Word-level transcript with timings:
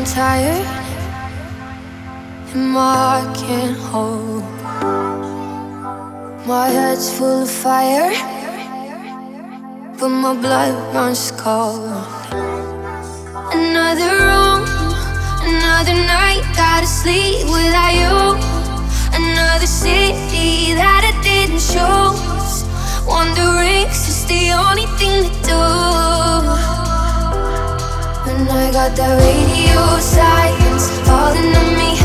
and 0.00 0.64
my 2.72 2.96
heart 2.96 3.36
can't 3.36 3.76
hold. 3.76 4.42
My 6.46 6.68
head's 6.68 7.12
full 7.18 7.42
of 7.42 7.50
fire, 7.50 8.10
but 9.98 10.08
my 10.08 10.32
blood 10.40 10.72
runs 10.94 11.30
cold. 11.32 11.90
Another 13.52 14.08
room, 14.24 14.64
another 15.44 15.94
night, 15.94 16.44
gotta 16.56 16.86
sleep 16.86 17.44
without 17.44 17.92
you. 17.92 18.38
Another 19.12 19.66
city 19.66 20.72
that 20.80 21.04
I 21.04 21.12
didn't 21.22 21.60
choose. 21.60 22.64
Wondering, 23.06 23.86
is 23.88 24.06
this 24.06 24.24
the 24.24 24.52
only 24.52 24.86
thing 24.96 25.24
to 25.24 25.30
do? 25.46 26.79
I 28.48 28.72
got 28.72 28.96
that 28.96 29.20
radio 29.20 29.98
silence 30.00 30.88
falling 31.04 31.54
on 31.54 31.76
me. 31.76 32.00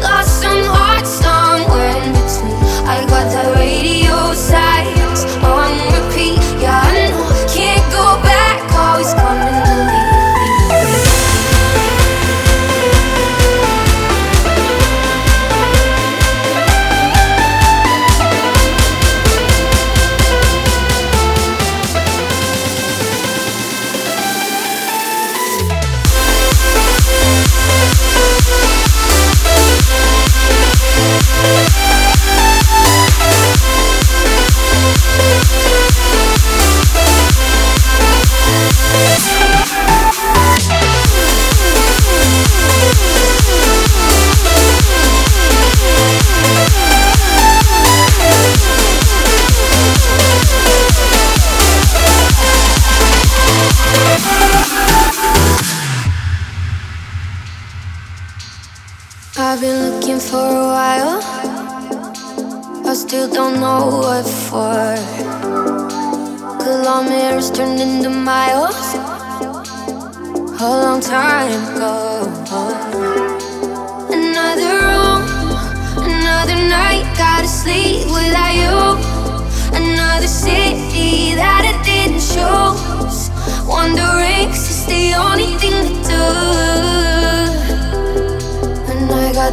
Lost 0.00 0.42
some 0.42 0.62
somewhere 1.04 1.96
in 2.04 2.12
between. 2.12 2.54
I 2.86 3.04
got 3.08 3.26
that 3.34 3.56
radio 3.56 4.32
silence 4.34 5.24
on 5.42 5.72
repeat. 5.94 6.38
Yeah, 6.62 6.80
I 6.80 7.10
know, 7.10 7.26
can't 7.52 7.82
go 7.90 8.22
back, 8.22 8.62
always 8.72 9.12
coming 9.14 9.65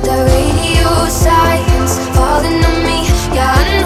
that 0.02 0.26
radio 0.26 1.08
silence 1.08 2.00
falling 2.16 2.66
on 2.66 2.84
me. 2.84 3.06
Yeah, 3.36 3.83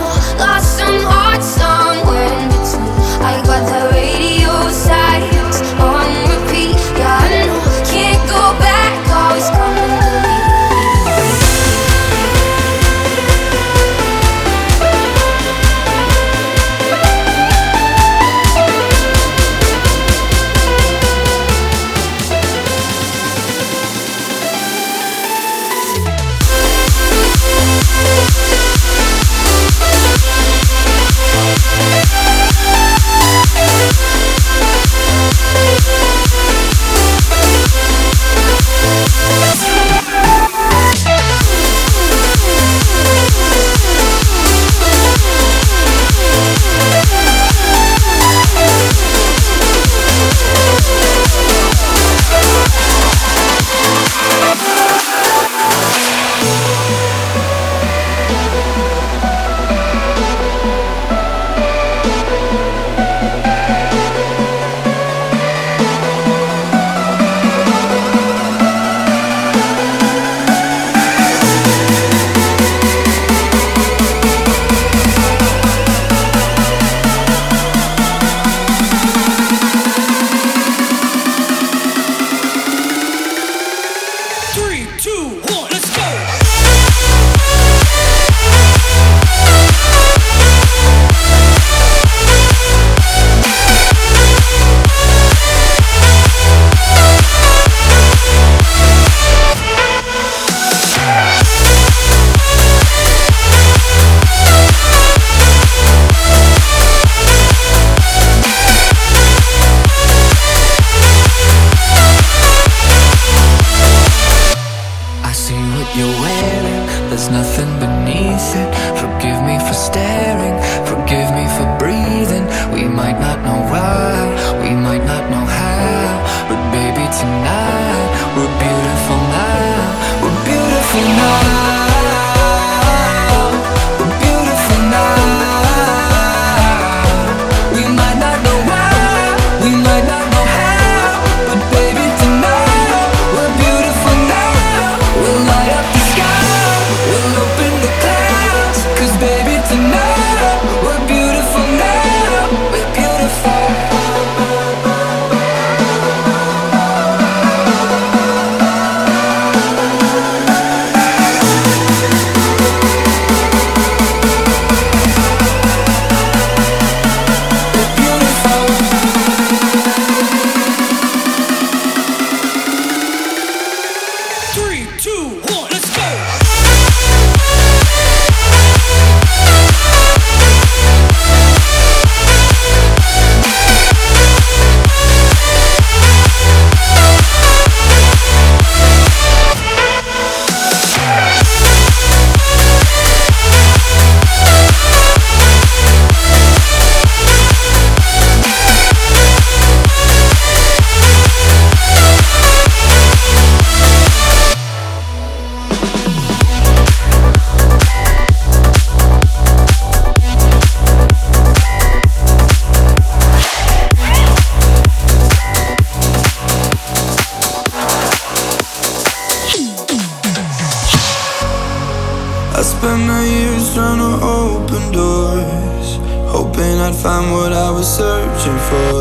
find 227.02 227.32
what 227.32 227.54
I 227.54 227.70
was 227.70 227.88
searching 227.88 228.58
for. 228.70 228.97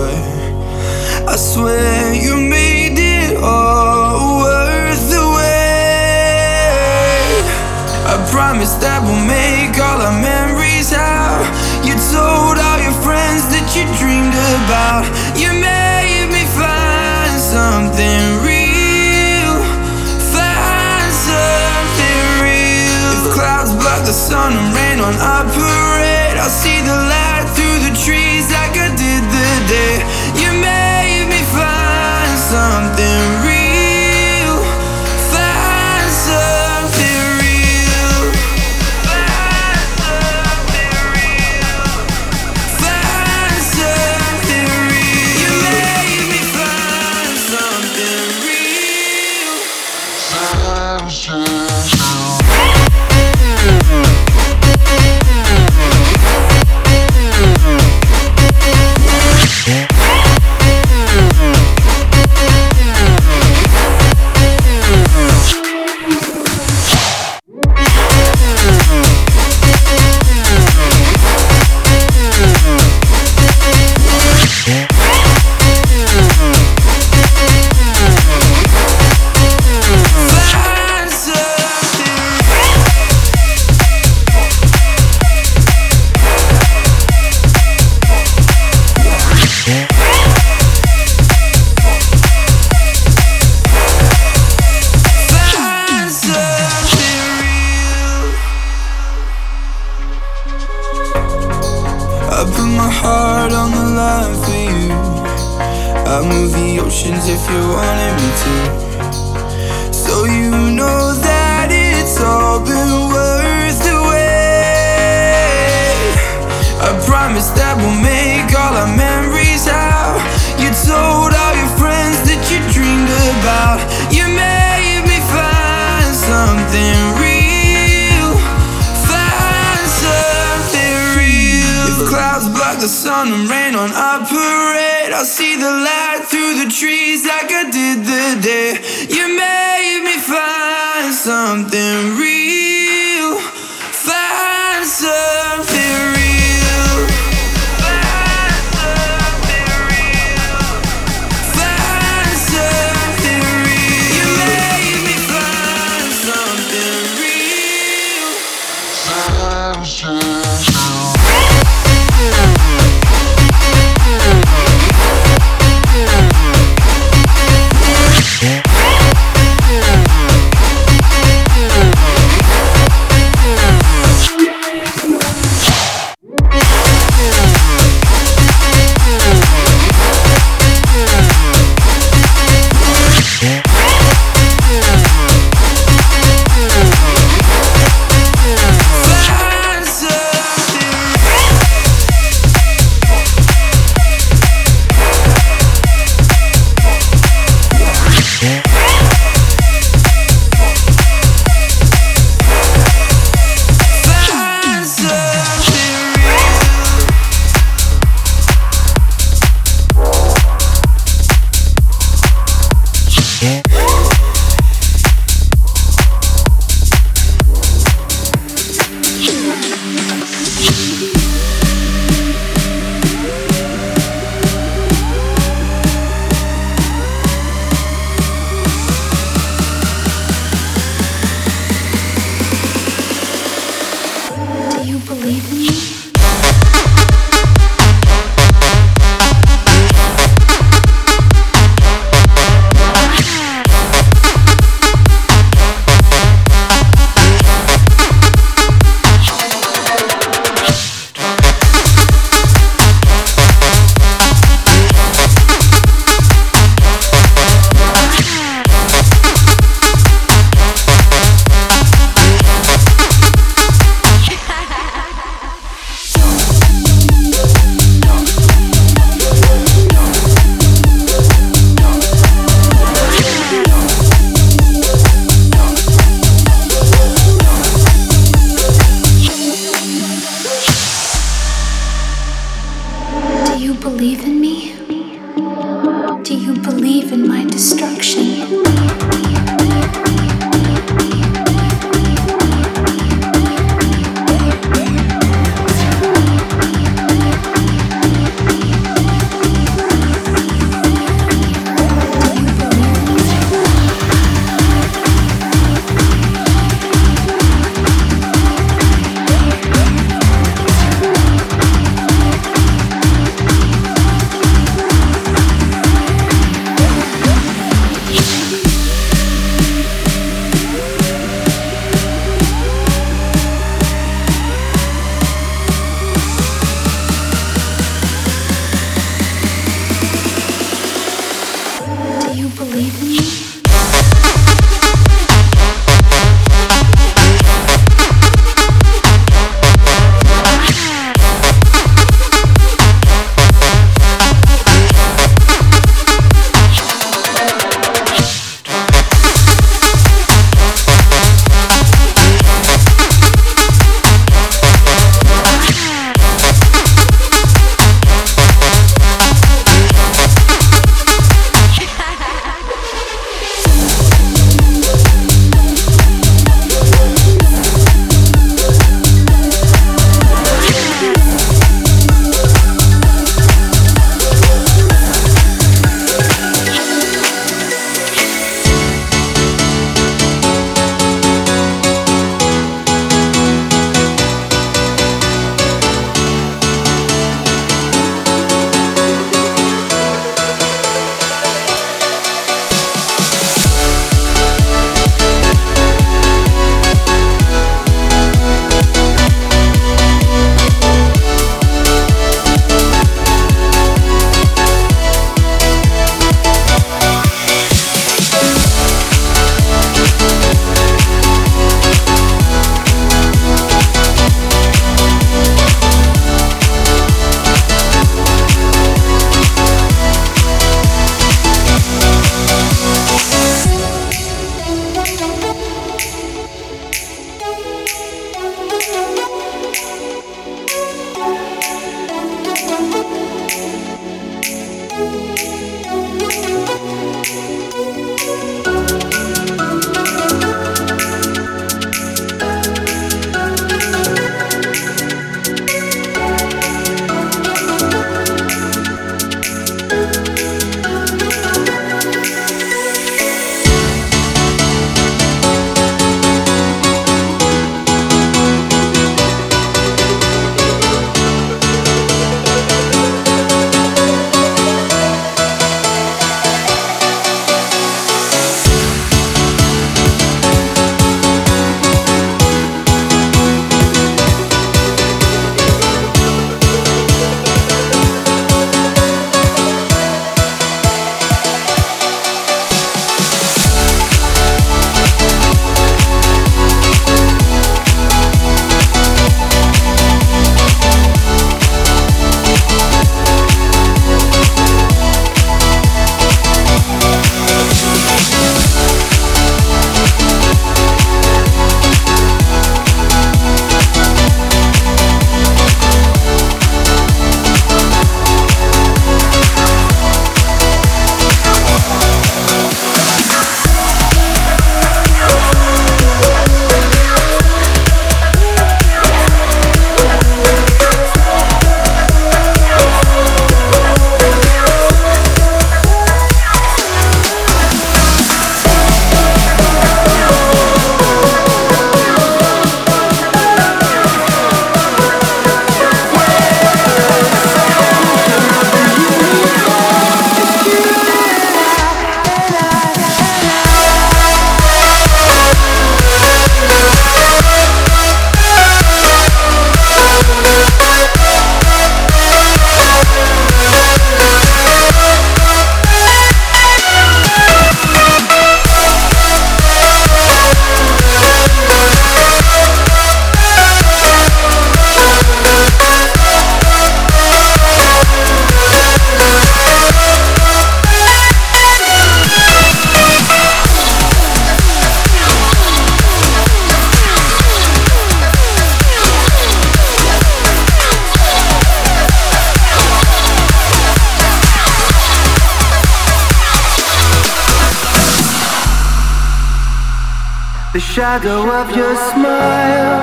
Shadow 591.06 591.42
of 591.60 591.68
your 591.70 591.94
smile 592.10 592.98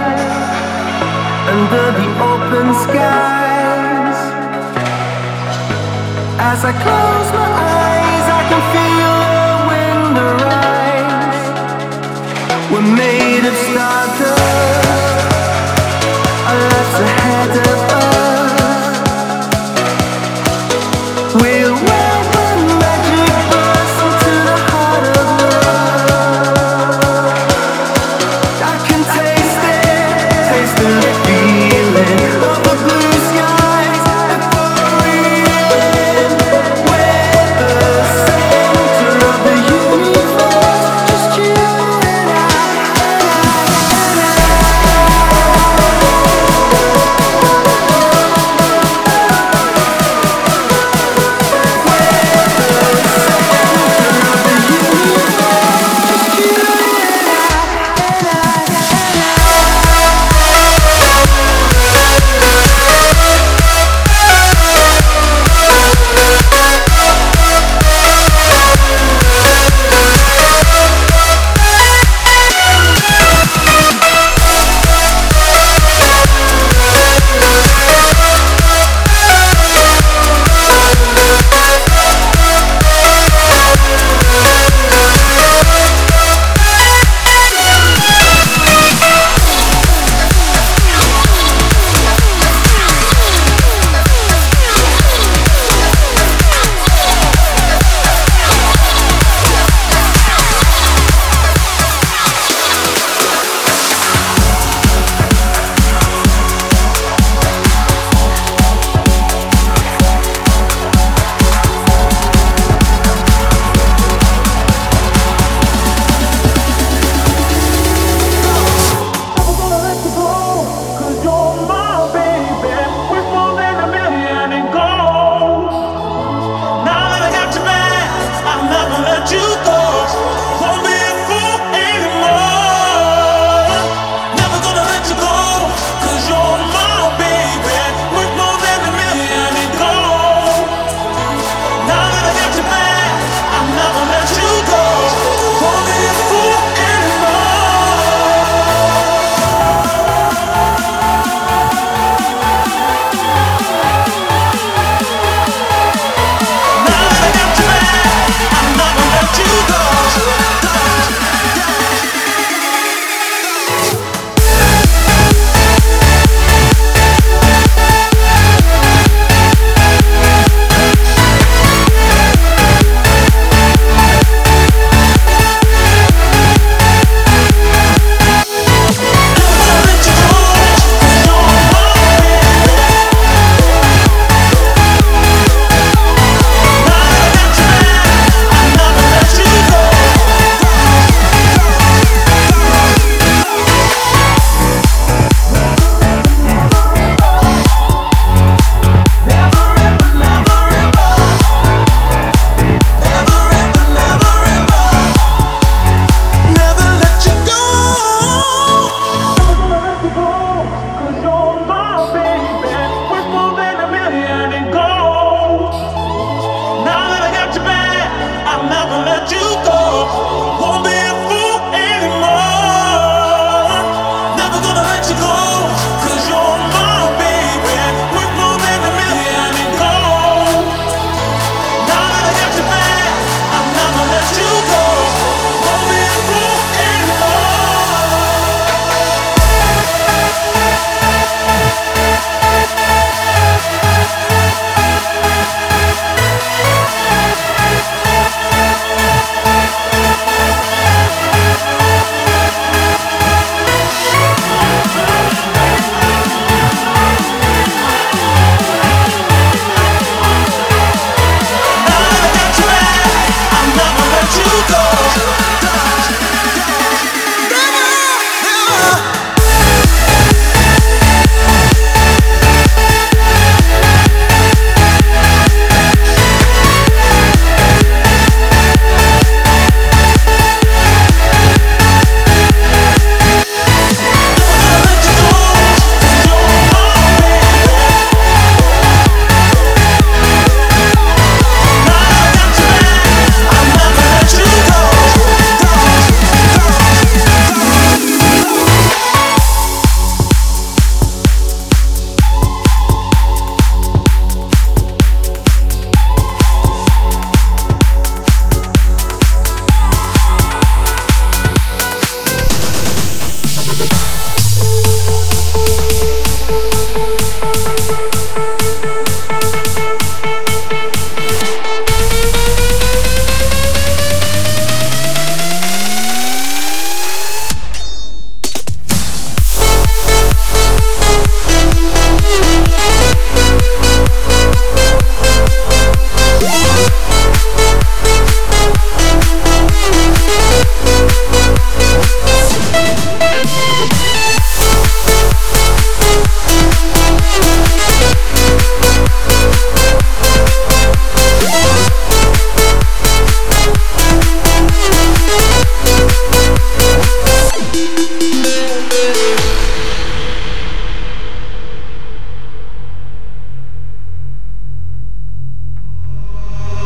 under 1.53 1.85
the 1.99 2.07
open 2.31 2.67
skies. 2.83 4.19
As 6.51 6.59
I 6.69 6.73
close 6.83 7.29
my 7.39 7.49
eyes, 7.79 8.25
I 8.39 8.41
can 8.49 8.61
feel 8.73 9.13
the 9.35 9.47
wind 9.69 10.15
arise. 10.27 11.43
We're 12.71 12.89
made 13.03 13.45
of 13.51 13.55
stardust, 13.67 14.33
our 16.49 16.59
lives 16.71 16.95
ahead 17.07 17.51
of 17.57 17.79
us. 17.83 17.92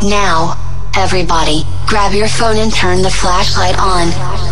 Now, 0.07 0.55
everybody, 0.95 1.63
grab 1.85 2.13
your 2.13 2.29
phone 2.29 2.55
and 2.55 2.71
turn 2.73 3.01
the 3.01 3.09
flashlight 3.09 3.77
on. 3.77 4.46